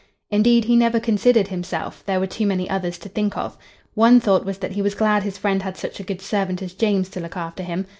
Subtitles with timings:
[0.31, 3.55] Indeed, he never considered himself; there were too many others to think of.
[3.93, 6.73] One thought was that he was glad his friend had such a good servant as
[6.73, 7.85] James to look after him.